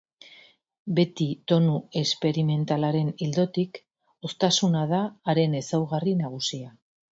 Beti 0.99 1.27
tonu 1.51 1.75
esperimentalaren 2.01 3.13
ildotik, 3.27 3.79
hoztasuna 4.29 4.85
da 4.95 5.05
haren 5.35 5.57
ezaugarri 5.63 6.19
nagusia. 6.27 6.77